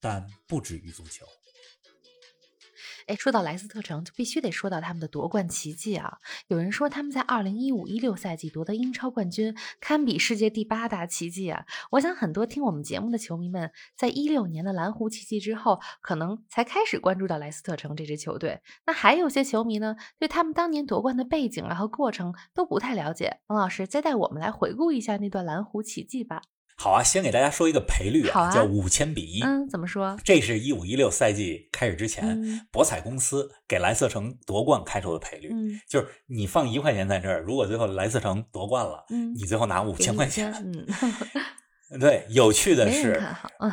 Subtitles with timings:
[0.00, 1.26] 但不止于足球。
[3.06, 6.18] 哎，说到莱斯特城，就必须得说到他们的夺冠奇迹啊！
[6.46, 11.66] 有人说他们在二零一五一六赛季夺得英超冠军，堪比世界第八大奇迹啊！
[11.90, 18.60] 我想很多听我们节目的球迷们，在一六年的蓝湖奇迹之后，可能才开始关注到莱斯特城这支球队。
[18.86, 23.40] 那还有些球迷呢，对他们当年夺冠的背景啊和过程都不太了解。
[23.48, 26.42] 王老师，再带我们来回顾一下那段蓝湖奇迹吧。
[26.82, 29.42] 好啊，先给大家说一个赔率啊，叫五千比一。
[29.42, 30.18] 嗯，怎么说？
[30.24, 35.50] 这是一五一六赛季开始之前，博彩公司给莱斯特城夺冠开出的赔率。
[35.52, 40.50] 嗯，就是你放一块钱在这儿，如果最后莱斯特城夺冠了，嗯，你最后拿五千块钱。
[41.90, 43.22] 嗯， 对，有趣的是，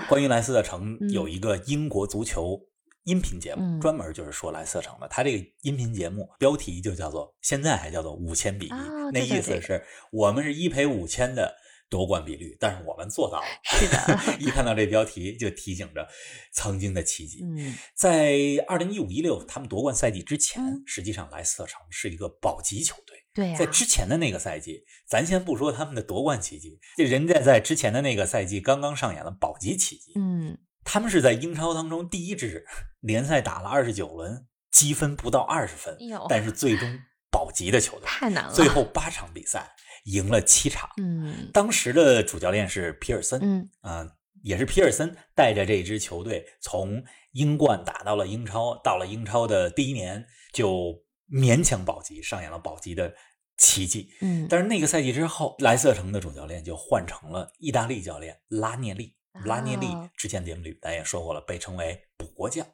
[0.09, 2.59] 关于莱斯特城有一个英国足球
[3.05, 5.07] 音频节目，专门就是说莱斯特城的。
[5.07, 8.71] 他这个音频节目标题就叫做，现在还叫做五千比一，
[9.13, 11.55] 那意思是我们是一赔五千的。
[11.89, 13.45] 夺冠比率，但是我们做到了。
[13.63, 16.07] 是的， 一看到这标题就提醒着
[16.51, 17.39] 曾经的奇迹。
[17.43, 23.15] 嗯，在二零一五一六他们夺冠赛季之前，实际上莱斯特城是一个保级球队。
[23.33, 30.13] 对，在之前的那个赛季，咱先不说他们的夺冠奇迹，这人家在之前的那个赛季刚刚上演了保级奇迹。
[30.15, 32.65] 嗯，他们是在英超当中第一支
[32.99, 35.95] 联赛打了二十九轮，积分不到二十分，
[36.27, 36.99] 但是最终
[37.31, 38.07] 保级的球队。
[38.07, 39.71] 太难了，最后八场比赛。
[40.07, 44.07] 赢了七场，嗯，当时的主教练是皮尔森，嗯啊，
[44.41, 50.93] 也是皮尔森带着这支球队从英冠打到了英超，到了英超的第一年就
[51.29, 53.13] 勉强保级，上演了保级的
[53.57, 62.65] 奇迹，嗯，但是那个赛季之后，莱斯特城的主教练就换成了意大利教练拉涅利，拉涅利之前节目里咱也说过了，被称为补国将。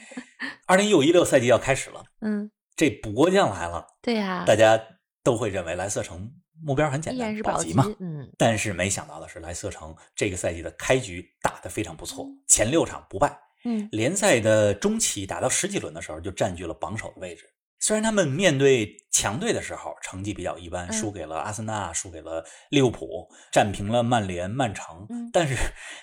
[0.66, 4.80] 二零一五一六赛季要开始了，嗯，这补国将来了，对呀，大家
[5.22, 6.32] 都会认为莱斯特城。
[6.62, 7.84] 目标很简单，保级嘛。
[8.00, 13.36] 嗯，但是没想到的是，莱斯特城这个赛季的开局打得非常不错，前六场不败。
[13.64, 17.44] 嗯，联赛的中期打到十几轮的时候就占据了榜首的位置。
[17.78, 25.56] 虽然他们面对强队的时候成绩比较一般，输给了阿森纳，输给了利物浦，战平了曼联、曼城，但是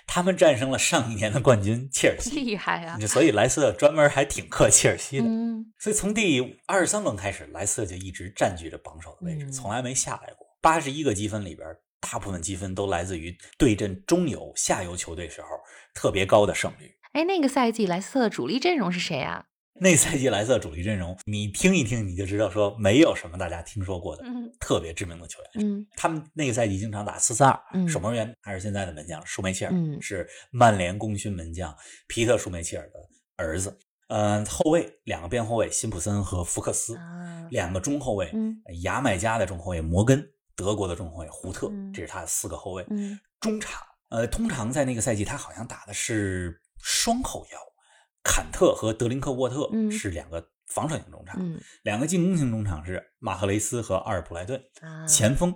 [0.06, 2.98] 他们战胜了上一年的冠军切尔西，厉害啊！
[3.06, 5.24] 所以莱斯特专门还挺克切尔西的。
[5.26, 10.49] 嗯，所以从第二十三轮开始，莱斯特就一直占据着榜首的位置，从来没下来过。
[10.60, 11.68] 八十一个积分里边，
[12.00, 15.48] 大部分积分都来自于对阵中游、下游球队时候
[15.94, 16.94] 特别高的胜率。
[17.12, 19.44] 哎，那个赛季莱斯特的主力阵容是谁啊？
[19.82, 24.22] 那赛季莱斯特主力阵容，你听一听你就知道，说没有什么大家听说过的
[24.58, 25.64] 特别知名的球员。
[25.64, 31.74] 嗯，他们那个赛季经常打四四二，守门员还是现在的门将舒梅切尔，是曼联功勋门将
[32.08, 32.98] 皮特舒梅切尔的
[33.36, 33.78] 儿子。
[34.08, 36.98] 嗯，后卫两个边后卫辛普森和福克斯，
[37.50, 38.30] 两个中后卫，
[38.82, 40.28] 牙买加的中后卫摩根。
[40.60, 42.86] 德国的中后卫胡特，这是他的四个后卫。
[43.40, 47.58] 中场，呃，通常在那个赛季，他好像打的是双后腰，
[48.22, 51.40] 坎特和德林克沃特是两个防守型中场，
[51.82, 54.62] 两个进攻型中场是马赫雷斯和阿尔普莱顿。
[55.08, 55.54] 前锋，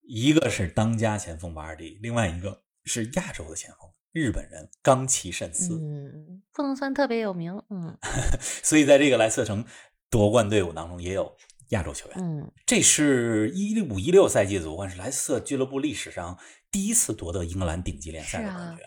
[0.00, 5.78] 一个是当家前锋瓦尔迪，另外一个是亚洲的前锋日本人冈崎慎司。
[5.78, 7.62] 嗯，不能算特别有名。
[7.68, 7.98] 嗯，
[8.40, 9.62] 所以在这个莱斯特城
[10.08, 11.36] 夺冠队伍当中也有。
[11.68, 16.38] 亚洲球员，嗯，这是一五一六赛季夺冠，是莱斯特俱乐部历史上
[16.70, 18.84] 第一次夺得英格兰顶级联赛的冠军，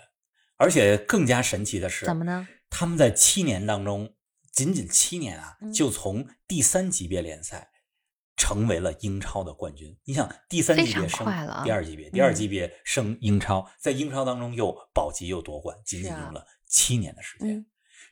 [0.57, 2.47] 而且更加神奇的是，怎么呢？
[2.69, 4.15] 他们在七年当中，
[4.51, 7.69] 仅仅七年啊，就从第三级别联赛
[8.35, 9.95] 成为了英超的冠军。
[10.05, 11.25] 你想，第三级别升
[11.63, 17.63] 第二级别，第二级别升英超，在英超当中又保级又夺冠，仅仅用了七年的时间，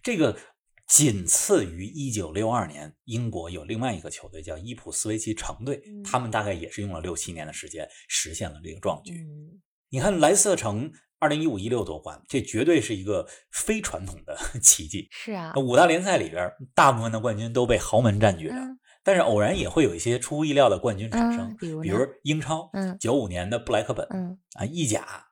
[0.04, 0.38] 这个。
[0.90, 9.14] 仅次于1962年，英国有另外一个球队叫伊普斯维奇城队，他们大概也是用了六七年的时间实现了这个壮举。
[9.90, 15.08] 你看莱斯特城2015-16夺冠，这绝对是一个非传统的 奇迹。
[15.12, 18.56] 是啊，五大联赛里边，大部分的冠军都被豪门占据着，
[19.04, 22.70] 但是偶然也会有一些出乎意料的冠军产生，比如比如英超，
[23.00, 24.08] 九五年的布莱克本，
[24.56, 25.28] 啊，意甲，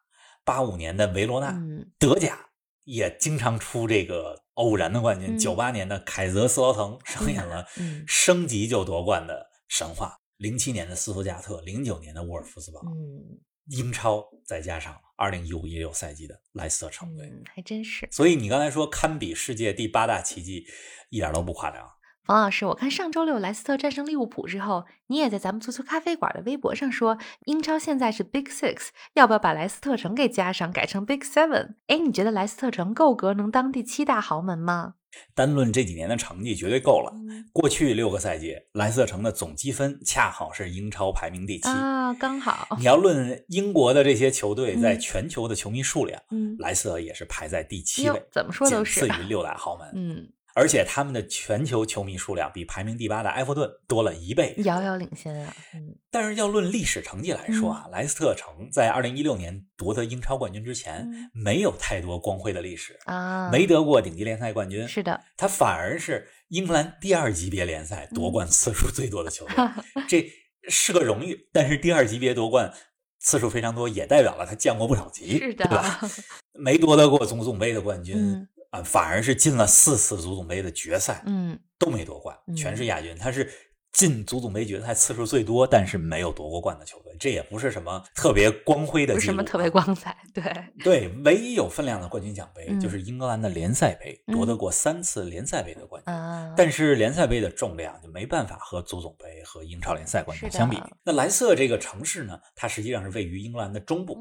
[0.46, 1.60] 八五年的维罗纳，
[1.98, 2.44] 德甲。
[2.88, 5.38] 也经常出这个偶然的冠军。
[5.38, 7.68] 九八年的凯泽斯劳滕上演了
[8.08, 10.18] 升级就夺冠的神话。
[10.38, 12.80] 零七年的斯图加特，零九年的沃尔夫斯堡。
[12.86, 13.40] 嗯，
[13.72, 18.08] 英超再加上二零一五一六赛季的莱斯特城队，还真是。
[18.10, 20.66] 所以你刚才说堪比世界第八大奇迹，
[21.10, 21.86] 一点都不夸张。
[22.28, 31.76] 冯老师，我看上周六莱斯特战胜利物浦之后，你也在咱们足球咖啡馆的微博上说，英超现在是 Big Six，要不要把莱斯特城给加上，改成 Big Seven？
[31.88, 34.96] 哎，你觉得莱斯特城够格能当第七大豪门吗？
[35.34, 37.14] 单论这几年的成绩，绝对够了。
[37.54, 42.76] 过去六个赛季，莱斯特城的总积分恰好是英超排名第七啊，刚好。
[42.78, 50.28] 你要论英国的这些球队在全球的球迷数量，嗯，莱斯特也是排在第七位，怎么说都是仅次于六大豪门，嗯。
[50.58, 55.56] 而且他们的全球球迷数量比排名第八的埃弗顿多了一倍，遥遥领先啊！
[55.76, 64.88] 嗯，但是要论历史成绩来说啊，莱斯特城在二零一六年夺得英超冠军之前，没有太多光辉的历史啊，没得过顶级联赛冠军。
[64.88, 69.56] 是的，他反而是英格兰第二级别联赛夺冠次数最多的球队，
[70.10, 70.28] 这
[70.70, 71.48] 是个荣誉。
[71.54, 72.74] 但是第二级别夺冠
[73.20, 76.00] 次数非常多，也代表了他降过不少级，是的，对吧？
[76.58, 78.48] 没夺得过总总杯的冠军。
[78.72, 83.16] 啊，反而是进了四次足总杯的决赛，嗯，都没夺冠，全是亚军。
[83.16, 83.50] 他是
[83.94, 87.16] 进足总杯决赛次数最多，但是没有夺过冠的球队。
[87.20, 90.44] 这也不是什么特别光辉的，不是什么特别光彩，对
[90.84, 91.08] 对。
[91.26, 96.14] 唯一有分量的冠军奖杯就是英格兰的联赛杯，夺得过三次联赛杯的冠军。
[96.56, 100.78] 但是联赛杯的重量就没办法和足总杯和英超联赛冠军相比。
[101.04, 104.20] 那莱斯特这个城市呢，它实际上是位于英格兰的中部，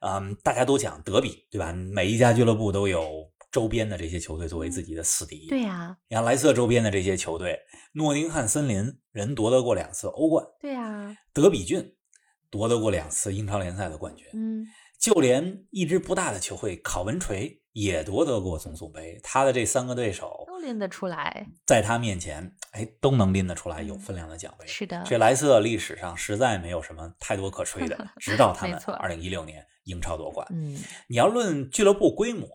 [0.00, 1.72] 嗯，大家都讲德比，对吧？
[1.72, 3.30] 每一家俱乐部都有。
[3.54, 5.96] 周边的这些球队作为自己的死敌，对呀。
[6.08, 7.56] 你看莱斯特周边的这些球队，
[7.92, 11.16] 诺丁汉森林人夺得过两次欧冠，对呀。
[11.32, 11.94] 德比郡
[12.50, 14.66] 夺得过两次英超联赛的冠军，嗯。
[14.98, 24.66] 就连一支不大的球会考文垂也夺得过总总杯，他的这三个对手都拎得出来，在他面前，哎，都能拎得出来有分量的奖杯。
[24.66, 30.44] 是的，这莱斯特历史上实在没有什么太多可吹的， 直到他们二零一六年英超夺冠。
[30.50, 30.76] 嗯，
[31.06, 32.48] 你要论俱乐部规模。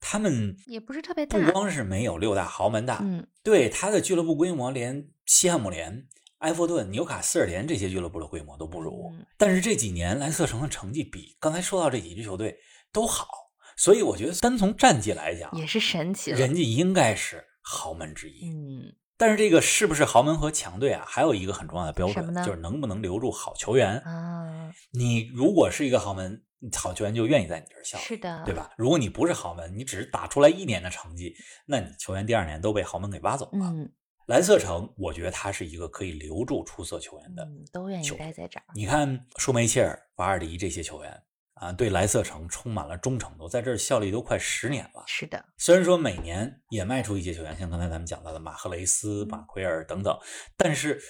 [0.00, 6.06] 他们也不是特别大，不光是没有六大豪门大，嗯，对他的俱乐部规模，连西汉姆联、
[6.38, 9.12] 埃弗顿、纽卡斯尔联这些俱乐部的规模都不如。
[9.36, 12.56] 但是这几年莱斯特城的成绩比刚才说到这几支球队
[12.90, 13.28] 都好，
[13.76, 18.48] 所以我觉得单从战绩来讲也是神奇，人家应该是豪门之一。
[18.48, 21.04] 嗯，但是这个是不是豪门和强队啊？
[21.06, 24.72] 还有一个很重要的标准，就是能不能留住好球员啊？
[24.92, 26.42] 你如果是一个豪门。
[26.76, 28.70] 好球员就愿意在你这儿效力，是的，对吧？
[28.76, 31.34] 如果你不是豪门，你只是打出来一年的成绩，
[31.64, 33.64] 那你球员第二年都被豪门给挖走了。
[33.64, 33.90] 嗯，
[34.26, 38.64] 蓝色城，我觉得他是一个可以留住出色球员的，都愿意待在这儿。
[38.74, 41.22] 你看舒梅切尔、瓦尔迪这些球员
[41.54, 45.02] 啊，对蓝色城充满了忠诚度，在这儿效力都快十年了。
[45.06, 50.14] 是的，虽然说每年也卖出一些球员，像刚才咱们讲到的马赫雷斯、马奎尔等等，
[50.58, 51.00] 但是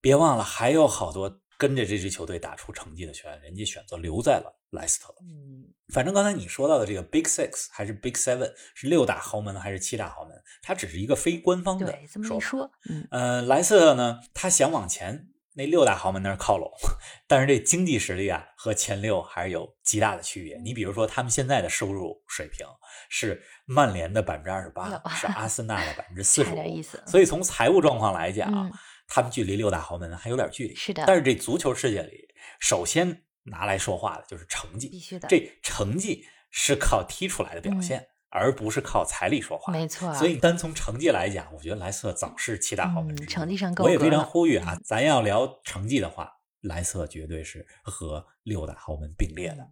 [0.00, 1.42] 别忘了还有好多。
[1.60, 5.14] 跟着这支球队打出成绩的球员，人家选择留在了莱斯特。
[5.22, 10.34] 嗯，反正刚才你说到的这个 Big Six 还是 Big Seven，是六大豪门还是七大豪门？
[10.62, 11.98] 它只是一个非官方的说。
[12.12, 16.70] 这么一说，嗯，呃，莱斯特呢，他想往前那六大豪门那儿靠拢，
[17.26, 20.58] 但是这经济实力啊和前六还是有极大的区别。
[20.62, 22.66] 你比如说，他们现在的收入水平
[23.08, 28.70] 是曼联的百分之二十八，是阿森纳的百分之 四十五，所以从财务状况来讲。
[29.10, 31.02] 他们距离六大豪门还有点距离，是的。
[31.06, 32.28] 但是这足球世界里，
[32.60, 35.28] 首先拿来说话的就是成绩，必须的。
[35.28, 39.72] 这成绩是靠踢出来的表现，而不是靠财力说话。
[39.72, 40.14] 没错。
[40.14, 43.16] 所以单从成绩来讲，我觉得莱斯特早是七大豪门。
[43.26, 43.84] 成绩上够。
[43.84, 49.68] 我也非常呼吁啊，咱要聊成绩的话，莱斯特绝对是和六大豪门并列的。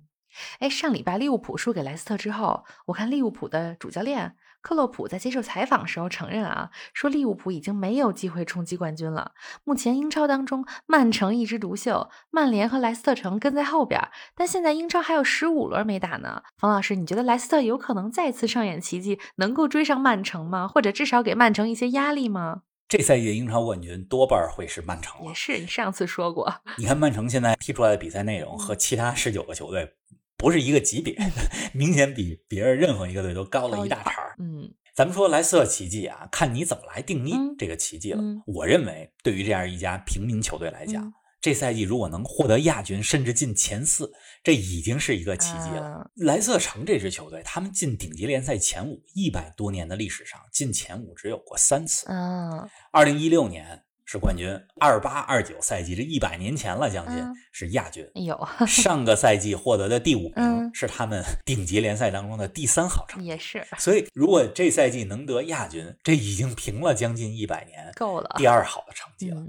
[0.61, 4.37] 哎，上礼拜利物浦输给莱斯特之后，我看利物浦的主教练。
[4.62, 9.31] 克洛普在接受采访时候承认啊，说利物浦已经没有机会冲击冠军了。
[9.62, 14.09] 目前英超当中，曼城一枝独秀，曼联和莱斯特城跟在后边。
[14.35, 16.43] 但现在英超还有十五轮没打呢。
[16.59, 20.66] 冯老师，你觉得莱斯特有可能再次上演奇迹，能够追上曼城吗？
[20.66, 22.62] 或者至少给曼城一些压力吗？
[22.88, 25.25] 这赛季的英超冠军多半会是曼城。
[25.26, 26.52] 也是，你上次说过。
[26.76, 29.96] 你看曼城现在踢出来的比赛内容和其他十九个球队。
[30.37, 31.16] 不是一个级别，
[31.73, 38.23] 明显比别人任何一个队都高了一大茬嗯，咱们说莱斯特奇迹啊，看你怎么来定义这个奇迹了。
[38.47, 44.11] 我认为，对于这样一家平民球队来讲，这赛季如果能获得亚军，甚至进前四，
[44.43, 46.11] 这已经是一个奇迹了。
[46.16, 52.11] 莱斯特城这支球队，他们进顶级联赛前五，一百多年的历史上进前五只有过三次。
[52.11, 57.22] 啊，二零一六年是冠军，二八二九赛季这一百年前了，将近
[57.52, 58.08] 是亚军。
[58.14, 63.66] 有上个赛季获得的第五名是他们 顶级联赛当中的第三好成绩，也是。
[63.76, 69.42] 所以如果这赛季能得亚军，这已经平了将近一百年够了第二好的成绩了。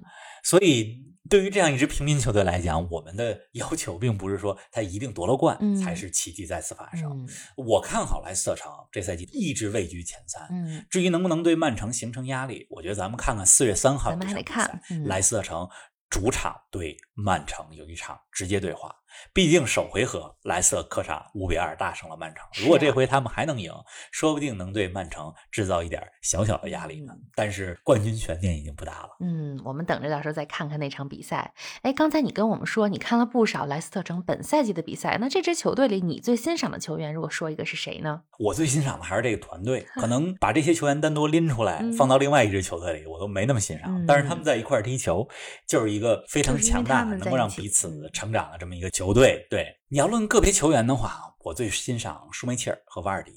[0.43, 1.05] 所以。
[1.29, 7.27] 对于这样一支平民球队来讲，我们的要求并不是说他一定夺了冠才是奇迹再次发生。
[7.55, 10.87] 我看好莱斯特城这赛季一直位居前三。
[10.89, 15.67] 至于能不能对曼城形成压力，我觉得咱们看看四月三号这场比赛，莱斯特城
[16.09, 18.95] 主场对曼城有一场直接对话。
[19.33, 23.71] 毕竟首回合莱斯特客场五比二大胜了曼城，如果这回他们还能赢，
[24.11, 27.13] 说不定能对曼城制造一点小小的压力呢。
[27.35, 29.09] 但是冠军悬念已经不大了。
[29.19, 31.53] 嗯，我们等着到时候再看看那场比赛。
[31.81, 38.21] 哎，刚才你跟我们说你看了不少莱斯特城本赛季的比赛，那这支球队里你最欣赏的球员，如果说一个是谁呢？
[38.39, 44.05] 我最欣赏的还是这个团队，可能 把这些球员单独拎出来放到另外一支球队里，我都没那么欣赏。
[44.05, 45.27] 但是他们在一块踢球，
[45.67, 49.06] 就是一个非常强大的、能够让彼此成长的这么一个球。
[49.07, 53.31] 球队对你要论个别球员的话，我最欣赏舒梅切尔和瓦尔迪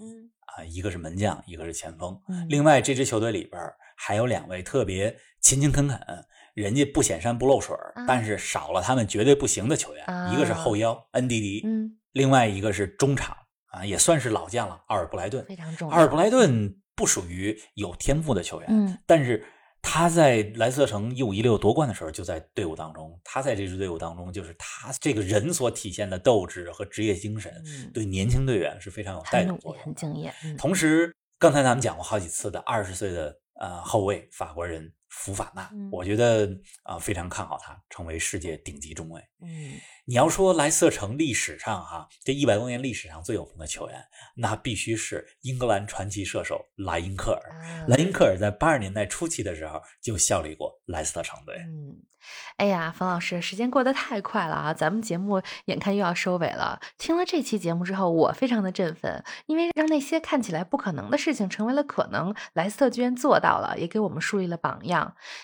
[0.46, 2.20] 啊，一个是门将，一个是前锋。
[2.48, 3.62] 另外这支球队里边
[3.96, 5.96] 还有两位特别勤勤恳恳，
[6.54, 10.04] 人家不显山不漏水，但是少了他们绝对不行的球员。
[10.32, 11.64] 一个是后腰恩迪迪，
[12.10, 13.36] 另外一个是中场
[13.66, 15.44] 啊，也算是老将了，奥尔布莱顿。
[15.46, 15.94] 非常重要。
[15.94, 19.46] 奥尔布莱顿不属于有天赋的球员，但是。
[19.82, 27.52] 他在莱斯特城一五一六夺冠的时候就在队伍当中，他在这支队伍当中，就是他这个人所体现的斗志和职业精神，
[27.92, 29.84] 对年轻队员是非常有带动作用。
[29.84, 30.32] 很敬业。
[30.56, 36.48] 同时，刚才咱们讲过好几次的二十岁的呃后卫法国人福法纳，我觉得
[36.82, 39.20] 啊非常看好他成为世界顶级中卫。
[39.42, 39.74] 嗯。
[40.06, 44.02] 你要说莱斯特城历史上哈这一百多年历史上最有名的球员，
[44.36, 47.86] 那必须是英格兰传奇射手莱因克尔。
[47.86, 51.56] 莱因克尔在八十年代初期的时候就效力过莱斯特城队。
[51.58, 52.02] 嗯。
[52.56, 54.74] 哎呀，冯老师，时间过得太快了啊！
[54.74, 56.78] 咱们节目眼看又要收尾了。
[56.98, 64.99] 听了这期节目之后，我非常的振奋，因为让那些看起来不可能的事情成为了可能，莱斯特居然做到了，也给我们树立了榜样。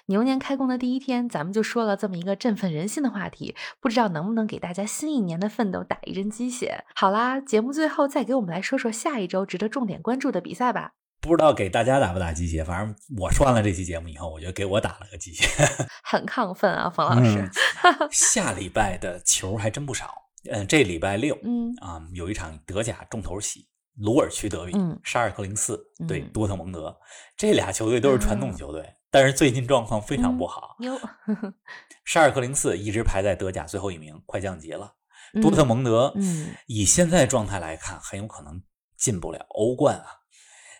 [0.06, 6.84] 牛年开工的第一天，咱们就说了这么一个振奋人心的话题，不知道能不能给大家新一年的奋斗打一针鸡血？
[6.94, 10.92] 好啦，节目最后再给我们来说说下一周值得重点关注的比赛吧。
[11.18, 15.44] 不知道给大家打不打鸡血，反正我说完了这期节目以后，我觉得给我打了个鸡血，
[16.04, 17.50] 很亢奋啊，冯老师。
[18.12, 20.14] 下礼拜的球还真不少，
[20.50, 26.96] 嗯，这礼拜六，嗯啊，有一场德甲重头戏，鲁尔区德比，嗯沙尔克零四对多特蒙德，
[27.36, 28.86] 这俩球队都是传统球队，
[29.16, 30.76] 但是最近状况非常不好。
[30.80, 30.94] 哟，
[32.04, 34.92] 沙尔克零四一直排在德甲最后一名，快降级了。
[35.40, 38.60] 多特蒙德，嗯，以现在状态来看，很有可能
[38.98, 40.04] 进不了欧冠啊。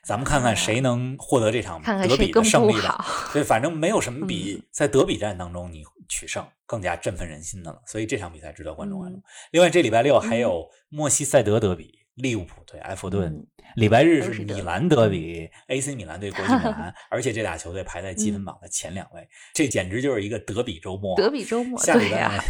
[0.04, 3.02] 咱们看看谁能获得这场德比的胜利吧。
[3.32, 7.80] 对，反正没有什么比在德比战当中你取胜更加振奋人心的了。
[7.86, 9.18] 所以这场比赛值得观众关注。
[9.52, 13.32] 另外，这礼拜六还有莫西塞德德比，利物浦对埃弗顿；
[13.76, 16.92] 礼拜日是米兰德比，AC 米兰对国际米兰。
[17.10, 21.16] 而且这俩球队排在积分榜的前两位，这简直就是一个德比周末。
[21.16, 22.42] 德比周末，下礼拜。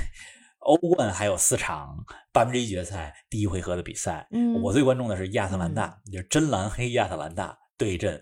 [0.61, 1.97] 欧冠还有四场
[2.33, 8.21] 八分之一决赛第一回合的比赛，嗯，我最关注的是亚特兰大，就是真蓝黑亚特兰大对阵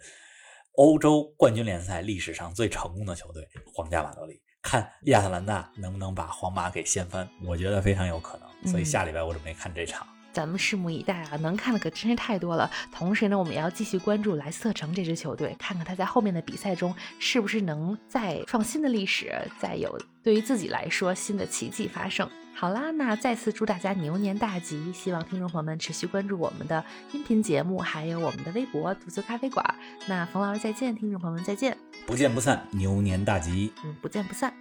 [0.75, 10.07] 欧洲冠军联赛历史上最成功的球队皇家马德里，看亚特兰大能不能把皇马给掀翻，我觉得非常有可能，所以下礼拜我准备看这场。
[10.35, 12.71] 咱们拭目以待啊，能看的可真是太多了。
[12.93, 22.29] 同时呢，我们也要继续关注莱斯特城这支球队，看看他在后面的比赛中是不是能再创新的历史，再有对于自己来说新的奇迹发生。
[22.57, 24.93] 好啦，那再次祝大家牛年大吉！
[24.93, 29.75] 希望听众朋友们持续关注我们的音频节目，还有我们的微博“足球咖啡馆”。
[30.07, 31.77] 那冯老师再见，听众朋友们再见，
[32.07, 33.73] 不见不散，牛年大吉！
[33.85, 34.55] 嗯，不见不散。